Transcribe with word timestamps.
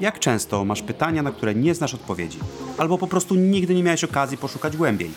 Jak 0.00 0.18
często 0.18 0.64
masz 0.64 0.82
pytania, 0.82 1.22
na 1.22 1.32
które 1.32 1.54
nie 1.54 1.74
znasz 1.74 1.94
odpowiedzi, 1.94 2.38
albo 2.78 2.98
po 2.98 3.06
prostu 3.06 3.34
nigdy 3.34 3.74
nie 3.74 3.82
miałeś 3.82 4.04
okazji 4.04 4.38
poszukać 4.38 4.76
głębiej? 4.76 5.10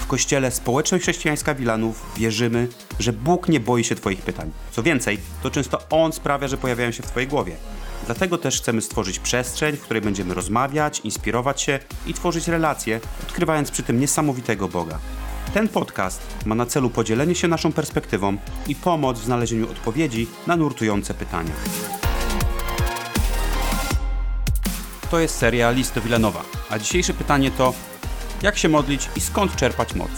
W 0.00 0.06
kościele 0.06 0.50
Społeczność 0.50 1.04
Chrześcijańska 1.04 1.54
Wilanów 1.54 2.06
wierzymy, 2.16 2.68
że 2.98 3.12
Bóg 3.12 3.48
nie 3.48 3.60
boi 3.60 3.84
się 3.84 3.94
Twoich 3.94 4.22
pytań. 4.22 4.50
Co 4.70 4.82
więcej, 4.82 5.18
to 5.42 5.50
często 5.50 5.78
On 5.90 6.12
sprawia, 6.12 6.48
że 6.48 6.56
pojawiają 6.56 6.90
się 6.90 7.02
w 7.02 7.06
Twojej 7.06 7.28
głowie. 7.28 7.56
Dlatego 8.06 8.38
też 8.38 8.60
chcemy 8.60 8.80
stworzyć 8.80 9.18
przestrzeń, 9.18 9.76
w 9.76 9.82
której 9.82 10.02
będziemy 10.02 10.34
rozmawiać, 10.34 11.00
inspirować 11.00 11.62
się 11.62 11.78
i 12.06 12.14
tworzyć 12.14 12.48
relacje, 12.48 13.00
odkrywając 13.22 13.70
przy 13.70 13.82
tym 13.82 14.00
niesamowitego 14.00 14.68
Boga. 14.68 14.98
Ten 15.54 15.68
podcast 15.68 16.22
ma 16.46 16.54
na 16.54 16.66
celu 16.66 16.90
podzielenie 16.90 17.34
się 17.34 17.48
naszą 17.48 17.72
perspektywą 17.72 18.36
i 18.68 18.74
pomoc 18.74 19.20
w 19.20 19.24
znalezieniu 19.24 19.70
odpowiedzi 19.70 20.26
na 20.46 20.56
nurtujące 20.56 21.14
pytania. 21.14 21.52
To 25.10 25.18
jest 25.20 25.38
seria 25.38 25.70
List 25.70 25.94
do 25.94 26.00
Wilanowa, 26.00 26.44
a 26.70 26.78
dzisiejsze 26.78 27.14
pytanie 27.14 27.50
to 27.50 27.74
jak 28.42 28.58
się 28.58 28.68
modlić 28.68 29.08
i 29.16 29.20
skąd 29.20 29.56
czerpać 29.56 29.94
moc? 29.94 30.10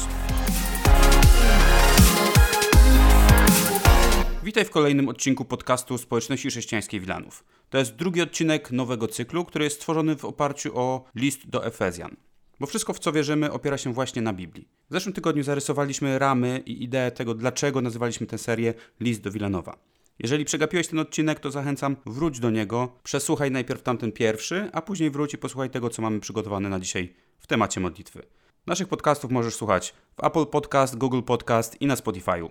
Witaj 4.43 4.65
w 4.65 4.71
kolejnym 4.71 5.09
odcinku 5.09 5.45
podcastu 5.45 5.99
Społeczności 5.99 6.49
Chrześcijańskiej 6.49 7.01
Wilanów. 7.01 7.45
To 7.71 7.79
jest 7.79 7.97
drugi 7.97 8.23
odcinek 8.23 8.73
nowego 8.73 9.09
cyklu, 9.09 9.45
który 9.45 9.65
jest 9.65 9.77
stworzony 9.77 10.17
w 10.17 10.25
oparciu 10.25 10.79
o 10.79 11.05
list 11.15 11.49
do 11.49 11.67
Efezjan. 11.67 12.17
Bo 12.61 12.67
wszystko, 12.67 12.93
w 12.93 12.99
co 12.99 13.13
wierzymy, 13.13 13.53
opiera 13.53 13.79
się 13.79 13.93
właśnie 13.93 14.23
na 14.23 14.33
Biblii. 14.33 14.69
W 14.91 14.93
zeszłym 14.93 15.13
tygodniu 15.13 15.43
zarysowaliśmy 15.43 16.19
ramy 16.19 16.63
i 16.67 16.85
ideę 16.85 17.11
tego, 17.11 17.35
dlaczego 17.35 17.81
nazywaliśmy 17.81 18.27
tę 18.27 18.39
serię 18.39 18.75
List 19.01 19.23
do 19.23 19.31
Wilanowa. 19.31 19.77
Jeżeli 20.19 20.45
przegapiłeś 20.45 20.89
ten 20.89 20.99
odcinek, 20.99 21.41
to 21.41 21.51
zachęcam, 21.51 21.97
wróć 22.07 22.41
do 22.41 22.51
niego, 22.51 22.93
przesłuchaj 23.03 23.51
najpierw 23.51 23.83
tamten 23.83 24.13
pierwszy, 24.13 24.71
a 24.73 24.83
później 24.83 25.11
wróć 25.11 25.35
i 25.35 25.39
posłuchaj 25.39 25.71
tego, 25.71 25.91
co 25.91 26.03
mamy 26.03 26.21
przygotowane 26.21 26.69
na 26.69 26.81
dzisiaj 26.81 27.15
w 27.39 27.47
temacie 27.47 27.81
modlitwy. 27.81 28.23
Naszych 28.67 28.89
podcastów 28.89 29.31
możesz 29.31 29.55
słuchać 29.55 29.95
w 30.17 30.25
Apple 30.25 30.47
Podcast, 30.47 30.97
Google 30.97 31.23
Podcast 31.23 31.83
i 31.83 31.87
na 31.87 31.95
Spotify'u. 31.95 32.49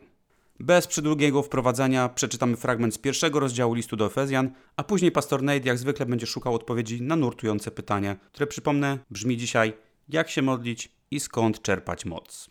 Bez 0.60 0.88
przedługiego 0.88 1.44
wprowadzania 1.44 2.10
przeczytamy 2.10 2.58
fragment 2.58 2.94
z 2.94 2.98
pierwszego 2.98 3.40
rozdziału 3.40 3.74
listu 3.74 3.96
do 3.96 4.06
Efezjan, 4.06 4.52
a 4.76 4.84
później 4.84 5.12
pastor 5.12 5.44
Nate 5.44 5.68
jak 5.68 5.78
zwykle 5.78 6.06
będzie 6.06 6.28
szukał 6.28 6.56
odpowiedzi 6.56 7.02
na 7.02 7.16
nurtujące 7.16 7.72
pytania, 7.72 8.16
które 8.16 8.48
przypomnę 8.48 9.00
brzmi 9.12 9.38
dzisiaj 9.38 9.74
jak 10.10 10.30
się 10.30 10.42
modlić 10.42 10.92
i 11.12 11.20
skąd 11.20 11.62
czerpać 11.62 12.06
moc. 12.06 12.50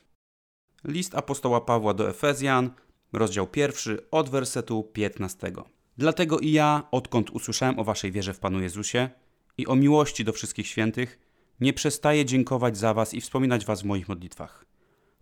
List 0.85 1.15
apostoła 1.15 1.61
Pawła 1.61 1.95
do 1.95 2.09
Efezjan, 2.09 2.71
rozdział 3.17 3.47
pierwszy 3.47 4.11
od 4.11 4.29
wersetu 4.29 4.83
15. 4.83 5.53
Dlatego 5.99 6.39
i 6.39 6.53
ja, 6.53 6.83
odkąd 6.91 7.31
usłyszałem 7.31 7.79
o 7.79 7.85
waszej 7.85 8.13
wierze 8.13 8.35
w 8.35 8.39
Panu 8.39 8.61
Jezusie 8.61 9.09
i 9.59 9.67
o 9.67 9.77
miłości 9.77 10.25
do 10.25 10.33
wszystkich 10.33 10.67
świętych, 10.67 11.19
nie 11.61 11.73
przestaję 11.73 12.25
dziękować 12.25 12.79
za 12.79 12.95
was 12.95 13.15
i 13.15 13.21
wspominać 13.21 13.67
was 13.67 13.83
w 13.83 13.85
moich 13.85 14.09
modlitwach. 14.09 14.65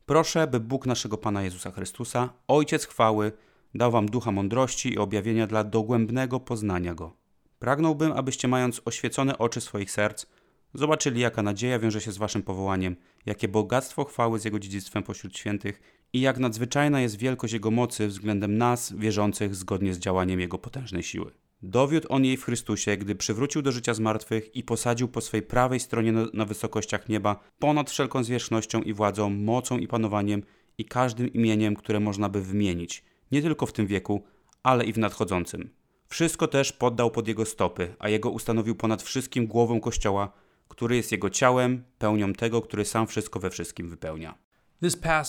Proszę, 0.07 0.47
by 0.47 0.61
Bóg 0.61 0.87
naszego 0.87 1.19
Pana 1.19 1.43
Jezusa 1.43 1.71
Chrystusa, 1.71 2.33
Ojciec 2.49 2.87
chwały, 2.87 3.33
dał 3.75 3.91
wam 3.91 4.07
ducha 4.07 4.33
mądrości 4.33 4.93
i 4.93 4.99
objawienia 4.99 5.47
dla 5.47 5.65
dogłębnego 5.65 6.41
poznania 6.41 6.95
Go. 6.95 7.17
Pragnąłbym, 7.59 8.13
abyście 8.13 8.49
mając 8.49 8.83
oświecone 8.85 9.39
oczy 9.39 9.61
swoich 9.61 9.91
serc, 9.91 10.27
zobaczyli 10.75 11.21
jaka 11.21 11.43
nadzieja 11.43 11.79
wiąże 11.79 12.01
się 12.01 12.13
z 12.13 12.19
waszym 12.19 12.43
powołaniem, 12.43 12.97
jakie 13.27 13.49
bogactwo 13.49 14.05
chwały 14.05 14.39
z 14.39 14.45
Jego 14.45 14.59
dziedzictwem 14.59 15.03
pośród 15.03 15.37
świętych 15.37 16.02
i 16.13 16.21
jak 16.21 16.39
nadzwyczajna 16.39 17.01
jest 17.01 17.19
wielkość 17.19 17.53
Jego 17.53 17.71
mocy 17.71 18.09
względem 18.09 18.59
nas, 18.59 18.93
wierzących 18.93 19.55
zgodnie 19.55 19.95
z 19.95 19.99
działaniem 19.99 20.41
Jego 20.41 20.59
potężnej 20.59 21.03
siły. 21.03 21.33
Dowiódł 21.63 22.07
on 22.11 22.25
jej 22.25 22.37
w 22.37 22.45
Chrystusie, 22.45 22.97
gdy 22.97 23.15
przywrócił 23.15 23.63
do 23.63 23.73
życia 23.73 23.95
zmartwych 23.95 24.57
i 24.57 24.63
posadził 24.63 25.09
po 25.09 25.21
swej 25.21 25.43
prawej 25.43 25.81
stronie 25.81 26.13
na, 26.13 26.45
wysokościach 26.45 27.09
nieba, 27.09 27.41
ponad 27.59 27.91
wszelką 27.91 28.25
zwierzchnością 28.25 28.83
i 28.83 28.93
władzą, 28.93 29.31
mocą 29.31 29.79
i 29.79 29.89
panowaniem 29.89 30.43
i 30.79 30.85
każdym 30.85 31.33
imieniem, 31.33 31.77
które 31.77 32.01
można 32.01 32.29
by 32.29 32.43
wymienić, 32.43 33.05
nie 33.33 33.43
tylko 33.43 33.67
w 33.67 33.73
tym 33.73 33.87
wieku, 33.87 34.23
ale 34.63 34.85
i 34.85 34.93
w 34.93 34.99
nadchodzącym. 34.99 35.71
Wszystko 36.09 36.49
też 36.49 36.73
poddał 36.73 37.11
pod 37.11 37.29
jego 37.29 37.45
stopy, 37.45 37.95
a 37.99 38.09
jego 38.09 38.31
ustanowił 38.31 38.75
ponad 38.75 39.03
wszystkim 39.03 39.47
głową 39.47 39.81
Kościoła, 39.81 40.33
który 40.69 40.97
jest 40.97 41.13
jego 41.13 41.31
ciałem, 41.31 41.85
pełnią 41.99 42.33
tego, 42.33 42.63
który 42.63 42.85
sam 42.85 43.07
wszystko 43.07 43.41
we 43.41 43.51
wszystkim 43.51 43.89
wypełnia. 43.89 44.39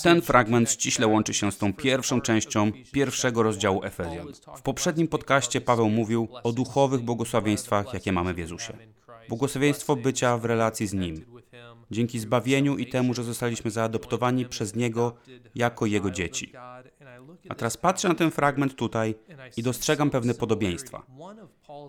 Ten 0.04 0.22
fragment 0.22 0.72
ściśle 0.72 1.08
łączy 1.08 1.34
się 1.34 1.52
z 1.52 1.58
tą 1.58 1.74
pierwszą 1.74 2.22
częścią 2.22 2.72
pierwszego 2.92 3.44
rozdziału 3.44 3.84
Efezjan. 3.84 4.28
W 4.58 4.62
poprzednim 4.62 5.08
podcaście 5.08 5.62
Paweł 5.62 5.90
mówił 5.90 6.28
o 6.44 6.52
duchowych 6.52 7.02
błogosławieństwach, 7.02 7.94
jakie 7.94 8.12
mamy 8.12 8.34
w 8.34 8.38
Jezusie. 8.38 8.78
Błogosławieństwo 9.30 9.96
bycia 9.96 10.38
w 10.38 10.46
relacji 10.46 10.88
z 10.88 10.94
Nim. 10.94 11.26
Dzięki 11.92 12.20
zbawieniu 12.20 12.78
i 12.78 12.86
temu, 12.86 13.14
że 13.14 13.24
zostaliśmy 13.24 13.72
zaadoptowani 13.72 14.46
przez 14.46 14.76
Niego 14.76 15.14
jako 15.56 15.86
Jego 15.86 16.12
dzieci. 16.12 16.54
A 17.50 17.56
teraz 17.56 17.78
patrzę 17.78 18.10
na 18.10 18.16
ten 18.16 18.32
fragment 18.32 18.76
tutaj 18.76 19.16
i 19.58 19.64
dostrzegam 19.64 20.10
pewne 20.10 20.34
podobieństwa. 20.34 21.06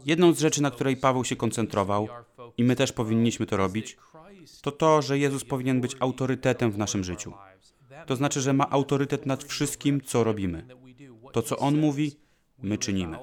Jedną 0.07 0.33
z 0.33 0.39
rzeczy, 0.39 0.63
na 0.63 0.71
której 0.71 0.97
Paweł 0.97 1.25
się 1.25 1.37
koncentrował, 1.37 2.09
i 2.57 2.65
my 2.65 2.77
też 2.77 2.93
powinniśmy 2.93 3.47
to 3.47 3.57
robić, 3.57 3.97
to 4.63 4.73
to, 4.73 5.03
że 5.03 5.19
Jezus 5.19 5.45
powinien 5.45 5.81
być 5.81 5.97
autorytetem 6.01 6.73
w 6.73 6.79
naszym 6.79 7.05
życiu. 7.05 7.33
To 8.07 8.17
znaczy, 8.17 8.41
że 8.41 8.53
ma 8.53 8.71
autorytet 8.71 9.27
nad 9.27 9.45
wszystkim, 9.45 10.01
co 10.01 10.25
robimy. 10.25 10.67
To, 11.33 11.43
co 11.43 11.59
On 11.59 11.79
mówi, 11.79 12.17
my 12.63 12.79
czynimy. 12.79 13.19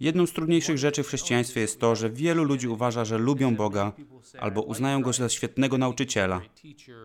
Jedną 0.00 0.26
z 0.26 0.32
trudniejszych 0.32 0.78
rzeczy 0.78 1.02
w 1.02 1.06
chrześcijaństwie 1.06 1.60
jest 1.60 1.80
to, 1.80 1.96
że 1.96 2.10
wielu 2.10 2.44
ludzi 2.44 2.68
uważa, 2.68 3.04
że 3.04 3.18
lubią 3.18 3.56
Boga 3.56 3.92
albo 4.38 4.62
uznają 4.62 5.02
Go 5.02 5.12
za 5.12 5.28
świetnego 5.28 5.78
nauczyciela, 5.78 6.40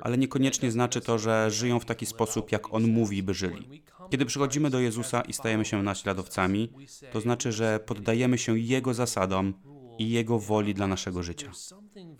ale 0.01 0.17
niekoniecznie 0.17 0.71
znaczy 0.71 1.01
to, 1.01 1.17
że 1.17 1.51
żyją 1.51 1.79
w 1.79 1.85
taki 1.85 2.05
sposób, 2.05 2.51
jak 2.51 2.73
On 2.73 2.87
mówi, 2.87 3.23
by 3.23 3.33
żyli. 3.33 3.83
Kiedy 4.09 4.25
przychodzimy 4.25 4.69
do 4.69 4.79
Jezusa 4.79 5.21
i 5.21 5.33
stajemy 5.33 5.65
się 5.65 5.83
naśladowcami, 5.83 6.69
to 7.11 7.21
znaczy, 7.21 7.51
że 7.51 7.79
poddajemy 7.85 8.37
się 8.37 8.59
Jego 8.59 8.93
zasadom 8.93 9.53
i 9.99 10.09
Jego 10.09 10.39
woli 10.39 10.73
dla 10.73 10.87
naszego 10.87 11.23
życia. 11.23 11.51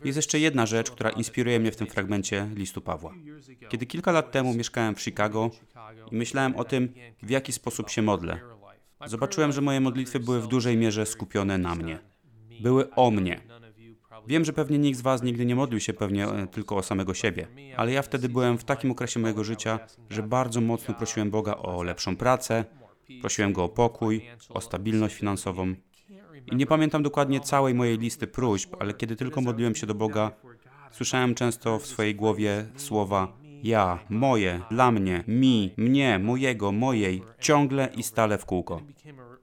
Jest 0.03 0.16
jeszcze 0.16 0.40
jedna 0.40 0.66
rzecz, 0.66 0.91
która 0.91 1.09
inspiruje 1.09 1.59
mnie 1.59 1.72
w 1.72 1.75
tym 1.75 1.88
fragmencie 1.88 2.50
listu 2.56 2.81
Pawła. 2.81 3.13
Kiedy 3.69 3.85
kilka 3.85 4.12
lat 4.12 4.31
temu 4.31 4.53
mieszkałem 4.53 4.95
w 4.95 5.01
Chicago 5.01 5.51
i 6.12 6.16
myślałem 6.16 6.56
o 6.56 6.63
tym, 6.63 6.94
w 7.23 7.29
jaki 7.29 7.51
sposób 7.51 7.90
się 7.90 8.01
modlę, 8.01 8.40
zobaczyłem, 9.06 9.51
że 9.51 9.62
moje 9.62 9.79
modlitwy 9.79 10.19
były 10.19 10.41
w 10.41 10.47
dużej 10.47 10.78
mierze 10.78 11.06
skupione 11.06 11.57
na 11.57 11.75
mnie. 11.75 12.00
Były 12.62 12.90
o 12.95 13.12
mnie. 13.12 13.41
Wiem, 14.28 14.46
że 14.46 14.53
pewnie 14.53 14.79
nikt 14.79 15.00
z 15.00 15.01
Was 15.01 15.23
nigdy 15.23 15.46
nie 15.46 15.56
modlił 15.56 15.79
się 15.79 15.94
pewnie 15.94 16.28
e, 16.28 16.47
tylko 16.47 16.75
o 16.75 16.84
samego 16.84 17.13
siebie, 17.13 17.47
ale 17.78 17.91
ja 17.91 18.01
wtedy 18.01 18.29
byłem 18.29 18.57
w 18.57 18.63
takim 18.63 18.91
okresie 18.91 19.19
mojego 19.19 19.44
życia, 19.44 19.79
że 20.09 20.23
bardzo 20.23 20.61
mocno 20.61 20.94
prosiłem 20.94 21.31
Boga 21.31 21.56
o 21.56 21.84
lepszą 21.84 22.16
pracę, 22.16 22.66
prosiłem 23.22 23.53
Go 23.53 23.63
o 23.63 23.69
pokój, 23.69 24.25
o 24.50 24.61
stabilność 24.61 25.16
finansową 25.16 25.75
i 26.52 26.56
nie 26.56 26.66
pamiętam 26.66 27.04
dokładnie 27.04 27.40
całej 27.40 27.74
mojej 27.74 27.98
listy 27.98 28.28
próśb, 28.28 28.76
ale 28.80 28.94
kiedy 28.94 29.16
tylko 29.16 29.42
modliłem 29.42 29.76
się 29.76 29.88
do 29.88 29.96
Boga, 29.96 30.32
słyszałem 30.92 31.36
często 31.36 31.80
w 31.80 31.86
swojej 31.86 32.16
głowie 32.16 32.66
słowa 32.76 33.40
ja, 33.64 34.00
moje, 34.10 34.62
dla 34.72 34.92
mnie, 34.92 35.24
mi, 35.28 35.74
mnie, 35.78 36.20
mojego, 36.20 36.72
mojej, 36.72 37.24
ciągle 37.40 37.90
i 37.96 38.04
stale 38.04 38.38
w 38.38 38.46
kółko. 38.46 38.82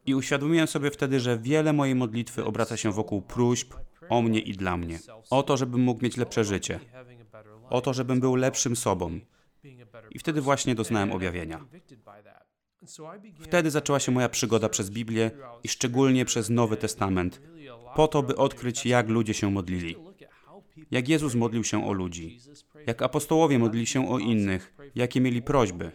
I 0.06 0.14
uświadomiłem 0.14 0.66
sobie 0.66 0.90
wtedy, 0.90 1.20
że 1.20 1.38
wiele 1.38 1.72
mojej 1.72 1.94
modlitwy 1.94 2.44
obraca 2.44 2.76
się 2.76 2.92
wokół 2.92 3.22
próśb 3.22 3.74
o 4.08 4.22
mnie 4.22 4.40
i 4.40 4.52
dla 4.52 4.76
mnie. 4.76 4.98
O 5.30 5.42
to, 5.42 5.56
żebym 5.56 5.80
mógł 5.80 6.04
mieć 6.04 6.16
lepsze 6.16 6.44
życie. 6.44 6.80
O 7.70 7.80
to, 7.80 7.94
żebym 7.94 8.20
był 8.20 8.34
lepszym 8.34 8.76
sobą. 8.76 9.20
I 10.10 10.18
wtedy 10.18 10.40
właśnie 10.40 10.74
doznałem 10.74 11.12
objawienia. 11.12 11.64
Wtedy 13.40 13.70
zaczęła 13.70 14.00
się 14.00 14.12
moja 14.12 14.28
przygoda 14.28 14.68
przez 14.68 14.90
Biblię 14.90 15.30
i 15.64 15.68
szczególnie 15.68 16.24
przez 16.24 16.50
Nowy 16.50 16.76
Testament, 16.76 17.42
po 17.96 18.08
to, 18.08 18.22
by 18.22 18.36
odkryć, 18.36 18.86
jak 18.86 19.08
ludzie 19.08 19.34
się 19.34 19.50
modlili. 19.50 19.96
Jak 20.90 21.08
Jezus 21.08 21.34
modlił 21.34 21.64
się 21.64 21.86
o 21.86 21.92
ludzi, 21.92 22.38
jak 22.86 23.02
apostołowie 23.02 23.58
modlili 23.58 23.86
się 23.86 24.10
o 24.10 24.18
innych, 24.18 24.74
jakie 24.94 25.20
mieli 25.20 25.42
prośby. 25.42 25.92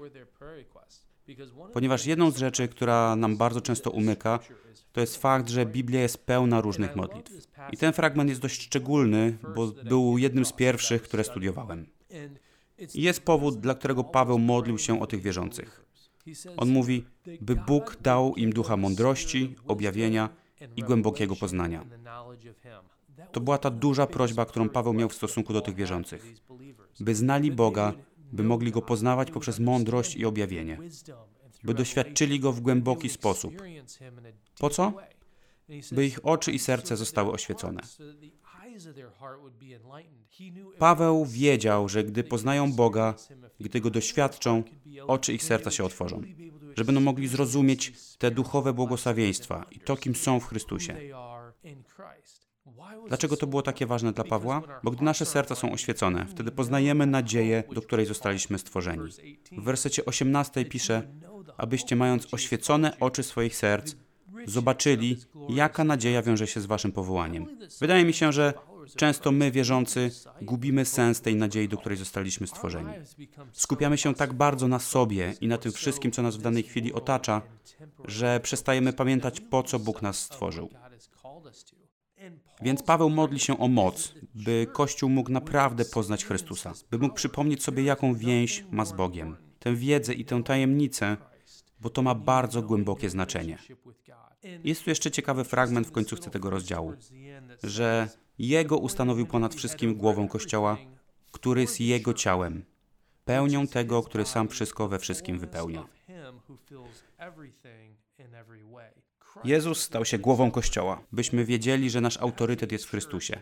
Ponieważ 1.74 2.06
jedną 2.06 2.32
z 2.32 2.38
rzeczy, 2.38 2.68
która 2.68 3.16
nam 3.16 3.38
bardzo 3.38 3.62
często 3.62 3.92
umyka, 3.92 4.40
to 4.92 5.02
jest 5.02 5.18
fakt, 5.18 5.50
że 5.50 5.66
Biblia 5.66 6.02
jest 6.02 6.26
pełna 6.26 6.62
różnych 6.62 6.96
modlitw. 6.96 7.32
I 7.72 7.78
ten 7.78 7.94
fragment 7.94 8.30
jest 8.30 8.42
dość 8.42 8.62
szczególny, 8.62 9.38
bo 9.56 9.68
był 9.68 10.18
jednym 10.18 10.46
z 10.46 10.54
pierwszych, 10.54 11.02
które 11.02 11.24
studiowałem. 11.24 11.88
I 12.94 13.02
jest 13.02 13.22
powód, 13.22 13.60
dla 13.60 13.76
którego 13.76 14.04
Paweł 14.04 14.40
modlił 14.40 14.78
się 14.78 15.02
o 15.02 15.08
tych 15.08 15.22
wierzących. 15.22 15.91
On 16.58 16.70
mówi, 16.70 17.06
by 17.42 17.56
Bóg 17.56 17.98
dał 18.02 18.36
im 18.36 18.54
ducha 18.54 18.78
mądrości, 18.78 19.56
objawienia 19.68 20.30
i 20.76 20.84
głębokiego 20.84 21.36
poznania. 21.36 21.86
To 23.32 23.40
była 23.40 23.58
ta 23.58 23.70
duża 23.70 24.08
prośba, 24.08 24.46
którą 24.46 24.70
Paweł 24.70 24.94
miał 24.94 25.10
w 25.10 25.14
stosunku 25.14 25.54
do 25.54 25.62
tych 25.62 25.76
wierzących. 25.76 26.26
By 27.00 27.16
znali 27.16 27.52
Boga, 27.52 27.94
by 28.32 28.44
mogli 28.44 28.72
Go 28.72 28.82
poznawać 28.82 29.32
poprzez 29.32 29.60
mądrość 29.60 30.16
i 30.16 30.26
objawienie. 30.26 30.78
By 31.64 31.74
doświadczyli 31.74 32.40
Go 32.40 32.52
w 32.52 32.62
głęboki 32.62 33.10
sposób. 33.10 33.54
Po 34.60 34.70
co? 34.70 34.94
by 35.92 36.06
ich 36.06 36.26
oczy 36.26 36.52
i 36.52 36.60
serce 36.60 36.98
zostały 36.98 37.32
oświecone. 37.32 37.82
Paweł 40.78 41.26
wiedział, 41.26 41.90
że 41.90 42.04
gdy 42.04 42.24
poznają 42.24 42.74
Boga, 42.74 43.16
gdy 43.62 43.82
go 43.82 43.90
doświadczą, 43.90 44.64
oczy 45.08 45.34
ich 45.34 45.44
serca 45.44 45.72
się 45.72 45.84
otworzą, 45.84 46.22
że 46.78 46.86
będą 46.86 47.02
mogli 47.02 47.28
zrozumieć 47.28 47.94
te 48.18 48.32
duchowe 48.32 48.74
błogosławieństwa 48.74 49.66
i 49.72 49.80
to, 49.80 49.98
kim 49.98 50.16
są 50.16 50.40
w 50.40 50.46
Chrystusie. 50.46 50.98
Dlaczego 53.08 53.38
to 53.38 53.48
było 53.48 53.62
takie 53.62 53.86
ważne 53.86 54.12
dla 54.12 54.24
Pawła? 54.24 54.62
Bo 54.84 54.92
gdy 54.92 55.04
nasze 55.04 55.26
serca 55.26 55.56
są 55.56 55.72
oświecone, 55.72 56.26
wtedy 56.26 56.52
poznajemy 56.52 57.06
nadzieję, 57.06 57.64
do 57.74 57.82
której 57.82 58.06
zostaliśmy 58.06 58.60
stworzeni. 58.60 59.10
W 59.52 59.64
wersecie 59.64 60.06
18 60.06 60.66
pisze, 60.66 61.08
abyście 61.58 61.96
mając 61.96 62.34
oświecone 62.34 63.00
oczy 63.00 63.24
swoich 63.24 63.56
serc, 63.56 63.96
zobaczyli, 64.46 65.18
jaka 65.50 65.84
nadzieja 65.84 66.22
wiąże 66.22 66.48
się 66.48 66.62
z 66.62 66.66
waszym 66.66 66.92
powołaniem. 66.92 67.58
Wydaje 67.80 68.06
mi 68.06 68.14
się, 68.14 68.32
że 68.32 68.54
często 68.96 69.32
my, 69.32 69.52
wierzący, 69.52 70.12
gubimy 70.42 70.86
sens 70.86 71.22
tej 71.22 71.36
nadziei, 71.36 71.68
do 71.68 71.78
której 71.78 71.98
zostaliśmy 71.98 72.48
stworzeni. 72.48 72.94
Skupiamy 73.52 73.98
się 73.98 74.14
tak 74.14 74.34
bardzo 74.34 74.68
na 74.68 74.80
sobie 74.80 75.34
i 75.42 75.48
na 75.48 75.58
tym 75.58 75.72
wszystkim, 75.72 76.12
co 76.12 76.22
nas 76.22 76.38
w 76.38 76.42
danej 76.42 76.64
chwili 76.64 76.94
otacza, 76.94 77.42
że 78.06 78.40
przestajemy 78.40 78.94
pamiętać, 78.94 79.40
po 79.40 79.64
co 79.64 79.80
Bóg 79.80 80.02
nas 80.02 80.20
stworzył. 80.20 80.70
Więc 82.62 82.84
Paweł 82.84 83.10
modli 83.10 83.40
się 83.40 83.60
o 83.60 83.68
moc, 83.68 84.14
by 84.36 84.68
Kościół 84.74 85.10
mógł 85.10 85.32
naprawdę 85.32 85.86
poznać 85.86 86.26
Chrystusa, 86.26 86.74
by 86.92 86.98
mógł 86.98 87.16
przypomnieć 87.16 87.64
sobie, 87.64 87.84
jaką 87.84 88.14
więź 88.14 88.66
ma 88.72 88.86
z 88.86 88.92
Bogiem, 88.92 89.38
tę 89.60 89.76
wiedzę 89.76 90.14
i 90.14 90.26
tę 90.26 90.44
tajemnicę, 90.44 91.18
bo 91.80 91.90
to 91.90 92.02
ma 92.02 92.16
bardzo 92.16 92.62
głębokie 92.62 93.10
znaczenie. 93.10 93.58
Jest 94.64 94.84
tu 94.84 94.90
jeszcze 94.90 95.12
ciekawy 95.12 95.44
fragment 95.44 95.88
w 95.88 95.92
końcówce 95.92 96.30
tego 96.30 96.50
rozdziału, 96.50 96.94
że 97.64 98.10
Jego 98.48 98.78
ustanowił 98.78 99.28
ponad 99.28 99.56
wszystkim 99.56 99.96
głową 99.96 100.28
Kościoła, 100.28 100.78
który 101.32 101.62
jest 101.62 101.82
Jego 101.82 102.14
ciałem, 102.14 102.66
pełnią 103.26 103.68
tego, 103.68 104.04
który 104.04 104.26
sam 104.26 104.48
wszystko 104.48 104.88
we 104.88 105.00
wszystkim 105.00 105.40
wypełnia. 105.40 105.88
Jezus 109.44 109.82
stał 109.82 110.06
się 110.06 110.18
głową 110.18 110.52
Kościoła, 110.52 111.04
byśmy 111.12 111.46
wiedzieli, 111.46 111.90
że 111.90 112.02
nasz 112.02 112.18
autorytet 112.18 112.72
jest 112.72 112.86
w 112.86 112.90
Chrystusie. 112.90 113.42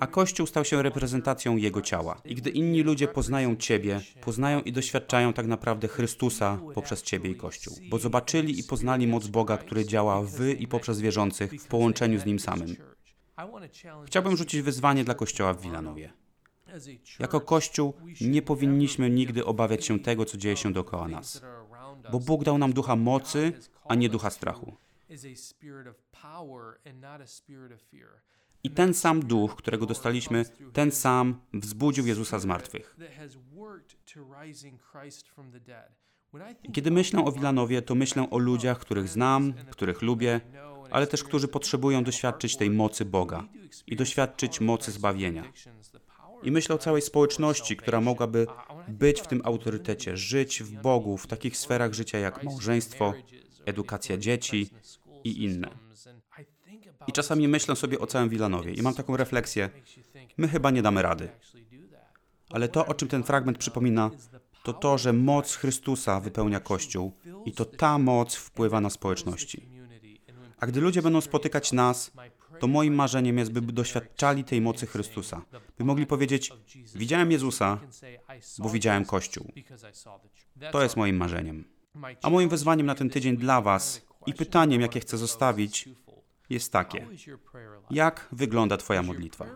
A 0.00 0.06
Kościół 0.06 0.46
stał 0.46 0.64
się 0.64 0.82
reprezentacją 0.82 1.56
Jego 1.56 1.82
ciała. 1.82 2.20
I 2.24 2.34
gdy 2.34 2.50
inni 2.50 2.82
ludzie 2.82 3.08
poznają 3.08 3.56
Ciebie, 3.56 4.00
poznają 4.20 4.60
i 4.60 4.72
doświadczają 4.72 5.32
tak 5.32 5.46
naprawdę 5.46 5.88
Chrystusa 5.88 6.60
poprzez 6.74 7.02
Ciebie 7.02 7.30
i 7.30 7.36
Kościół. 7.36 7.74
Bo 7.90 7.98
zobaczyli 7.98 8.60
i 8.60 8.64
poznali 8.64 9.06
moc 9.06 9.26
Boga, 9.26 9.56
który 9.56 9.84
działa 9.84 10.22
w 10.22 10.40
i 10.58 10.68
poprzez 10.68 11.00
wierzących 11.00 11.52
w 11.52 11.66
połączeniu 11.66 12.20
z 12.20 12.26
Nim 12.26 12.38
samym. 12.38 12.76
Chciałbym 14.06 14.36
rzucić 14.36 14.62
wyzwanie 14.62 15.04
dla 15.04 15.14
Kościoła 15.14 15.54
w 15.54 15.62
Wilanowie. 15.62 16.12
Jako 17.18 17.40
Kościół 17.40 17.94
nie 18.20 18.42
powinniśmy 18.42 19.10
nigdy 19.10 19.44
obawiać 19.44 19.84
się 19.84 20.00
tego, 20.00 20.24
co 20.24 20.38
dzieje 20.38 20.56
się 20.56 20.72
dookoła 20.72 21.08
nas. 21.08 21.42
Bo 22.12 22.20
Bóg 22.20 22.44
dał 22.44 22.58
nam 22.58 22.72
ducha 22.72 22.96
mocy, 22.96 23.52
a 23.84 23.94
nie 23.94 24.08
ducha 24.08 24.30
strachu. 24.30 24.76
I 28.64 28.70
ten 28.70 28.94
sam 28.94 29.26
duch, 29.26 29.56
którego 29.56 29.86
dostaliśmy, 29.86 30.44
ten 30.72 30.90
sam 30.90 31.40
wzbudził 31.54 32.06
Jezusa 32.06 32.38
z 32.38 32.44
martwych. 32.44 32.96
Kiedy 36.72 36.90
myślę 36.90 37.24
o 37.24 37.32
Wilanowie, 37.32 37.82
to 37.82 37.94
myślę 37.94 38.30
o 38.30 38.38
ludziach, 38.38 38.78
których 38.78 39.08
znam, 39.08 39.52
których 39.70 40.02
lubię, 40.02 40.40
ale 40.90 41.06
też 41.06 41.24
którzy 41.24 41.48
potrzebują 41.48 42.04
doświadczyć 42.04 42.56
tej 42.56 42.70
mocy 42.70 43.04
Boga 43.04 43.48
i 43.86 43.96
doświadczyć 43.96 44.60
mocy 44.60 44.92
zbawienia. 44.92 45.44
I 46.42 46.50
myślę 46.50 46.74
o 46.74 46.78
całej 46.78 47.02
społeczności, 47.02 47.76
która 47.76 48.00
mogłaby 48.00 48.46
być 48.88 49.20
w 49.20 49.26
tym 49.26 49.42
autorytecie, 49.44 50.16
żyć 50.16 50.62
w 50.62 50.72
Bogu 50.82 51.16
w 51.16 51.26
takich 51.26 51.56
sferach 51.56 51.92
życia 51.92 52.18
jak 52.18 52.44
małżeństwo, 52.44 53.14
edukacja 53.66 54.16
dzieci 54.16 54.70
i 55.24 55.44
inne. 55.44 55.70
I 57.06 57.12
czasami 57.12 57.48
myślę 57.48 57.76
sobie 57.76 57.98
o 57.98 58.06
całym 58.06 58.28
Wilanowie 58.28 58.72
i 58.72 58.82
mam 58.82 58.94
taką 58.94 59.16
refleksję, 59.16 59.70
my 60.36 60.48
chyba 60.48 60.70
nie 60.70 60.82
damy 60.82 61.02
rady. 61.02 61.28
Ale 62.50 62.68
to, 62.68 62.86
o 62.86 62.94
czym 62.94 63.08
ten 63.08 63.22
fragment 63.22 63.58
przypomina, 63.58 64.10
to 64.62 64.72
to, 64.72 64.98
że 64.98 65.12
moc 65.12 65.54
Chrystusa 65.54 66.20
wypełnia 66.20 66.60
Kościół 66.60 67.12
i 67.44 67.52
to 67.52 67.64
ta 67.64 67.98
moc 67.98 68.34
wpływa 68.34 68.80
na 68.80 68.90
społeczności. 68.90 69.68
A 70.58 70.66
gdy 70.66 70.80
ludzie 70.80 71.02
będą 71.02 71.20
spotykać 71.20 71.72
nas, 71.72 72.12
to 72.58 72.66
moim 72.66 72.94
marzeniem 72.94 73.38
jest, 73.38 73.52
by 73.52 73.60
doświadczali 73.60 74.44
tej 74.44 74.60
mocy 74.60 74.86
Chrystusa. 74.86 75.42
By 75.78 75.84
mogli 75.84 76.06
powiedzieć, 76.06 76.52
widziałem 76.94 77.32
Jezusa, 77.32 77.80
bo 78.58 78.68
widziałem 78.68 79.04
Kościół. 79.04 79.52
To 80.72 80.82
jest 80.82 80.96
moim 80.96 81.16
marzeniem. 81.16 81.64
A 82.22 82.30
moim 82.30 82.48
wyzwaniem 82.48 82.86
na 82.86 82.94
ten 82.94 83.10
tydzień 83.10 83.36
dla 83.36 83.60
Was 83.60 84.06
i 84.26 84.34
pytaniem, 84.34 84.80
jakie 84.80 85.00
chcę 85.00 85.18
zostawić, 85.18 85.88
jest 86.50 86.72
takie. 86.72 87.06
Jak 87.90 88.28
wygląda 88.32 88.76
Twoja 88.76 89.02
modlitwa? 89.02 89.46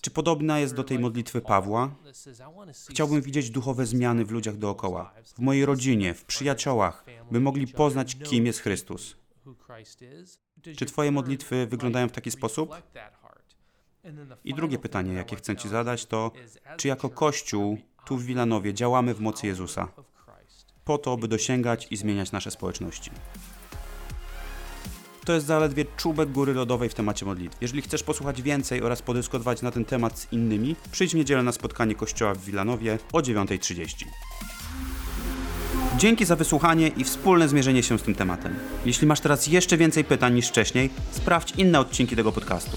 Czy 0.00 0.10
podobna 0.10 0.58
jest 0.58 0.74
do 0.74 0.84
tej 0.84 0.98
modlitwy 0.98 1.40
Pawła? 1.40 1.94
Chciałbym 2.90 3.22
widzieć 3.22 3.50
duchowe 3.50 3.86
zmiany 3.86 4.24
w 4.24 4.30
ludziach 4.30 4.56
dookoła, 4.56 5.14
w 5.34 5.38
mojej 5.38 5.66
rodzinie, 5.66 6.14
w 6.14 6.24
przyjaciołach, 6.24 7.04
by 7.30 7.40
mogli 7.40 7.66
poznać, 7.66 8.16
kim 8.16 8.46
jest 8.46 8.60
Chrystus. 8.60 9.16
Czy 10.76 10.86
Twoje 10.86 11.10
modlitwy 11.10 11.66
wyglądają 11.66 12.08
w 12.08 12.12
taki 12.12 12.30
sposób? 12.30 12.70
I 14.44 14.54
drugie 14.54 14.78
pytanie, 14.78 15.12
jakie 15.12 15.36
chcę 15.36 15.56
Ci 15.56 15.68
zadać, 15.68 16.06
to 16.06 16.32
czy 16.76 16.88
jako 16.88 17.10
Kościół 17.10 17.78
tu 18.06 18.16
w 18.16 18.24
Wilanowie 18.24 18.74
działamy 18.74 19.14
w 19.14 19.20
mocy 19.20 19.46
Jezusa, 19.46 19.88
po 20.84 20.98
to, 20.98 21.16
by 21.16 21.28
dosięgać 21.28 21.86
i 21.90 21.96
zmieniać 21.96 22.32
nasze 22.32 22.50
społeczności? 22.50 23.10
To 25.30 25.34
jest 25.34 25.46
zaledwie 25.46 25.84
czubek 25.96 26.32
góry 26.32 26.54
lodowej 26.54 26.88
w 26.88 26.94
temacie 26.94 27.26
modlitw. 27.26 27.56
Jeżeli 27.60 27.82
chcesz 27.82 28.02
posłuchać 28.02 28.42
więcej 28.42 28.82
oraz 28.82 29.02
podyskutować 29.02 29.62
na 29.62 29.70
ten 29.70 29.84
temat 29.84 30.18
z 30.18 30.32
innymi, 30.32 30.76
przyjdź 30.92 31.12
w 31.12 31.14
niedzielę 31.14 31.42
na 31.42 31.52
spotkanie 31.52 31.94
Kościoła 31.94 32.34
w 32.34 32.44
Wilanowie 32.44 32.98
o 33.12 33.18
9.30. 33.18 34.04
Dzięki 35.98 36.24
za 36.24 36.36
wysłuchanie 36.36 36.88
i 36.88 37.04
wspólne 37.04 37.48
zmierzenie 37.48 37.82
się 37.82 37.98
z 37.98 38.02
tym 38.02 38.14
tematem. 38.14 38.54
Jeśli 38.86 39.06
masz 39.06 39.20
teraz 39.20 39.46
jeszcze 39.46 39.76
więcej 39.76 40.04
pytań 40.04 40.34
niż 40.34 40.48
wcześniej, 40.48 40.90
sprawdź 41.10 41.52
inne 41.56 41.80
odcinki 41.80 42.16
tego 42.16 42.32
podcastu. 42.32 42.76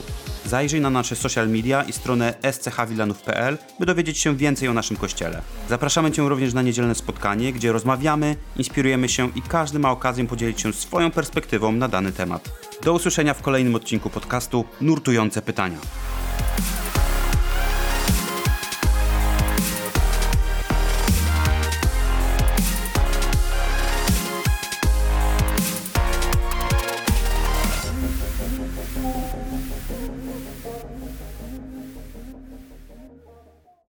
Zajrzyj 0.54 0.82
na 0.82 0.90
nasze 0.90 1.16
social 1.16 1.50
media 1.50 1.84
i 1.84 1.94
stronę 1.94 2.34
schwilanów.pl, 2.62 3.58
by 3.80 3.86
dowiedzieć 3.86 4.18
się 4.18 4.38
więcej 4.38 4.68
o 4.68 4.74
naszym 4.74 4.98
kościele. 4.98 5.42
Zapraszamy 5.70 6.12
Cię 6.12 6.30
również 6.30 6.54
na 6.54 6.62
niedzielne 6.62 6.96
spotkanie, 6.96 7.54
gdzie 7.54 7.72
rozmawiamy, 7.72 8.36
inspirujemy 8.58 9.10
się 9.10 9.30
i 9.36 9.42
każdy 9.42 9.80
ma 9.80 9.92
okazję 9.92 10.28
podzielić 10.28 10.62
się 10.62 10.74
swoją 10.74 11.12
perspektywą 11.12 11.72
na 11.72 11.88
dany 11.88 12.12
temat. 12.12 12.50
Do 12.84 12.94
usłyszenia 12.94 13.34
w 13.34 13.42
kolejnym 13.42 13.76
odcinku 13.76 14.10
podcastu 14.10 14.66
Nurtujące 14.82 15.42
Pytania. 15.42 15.78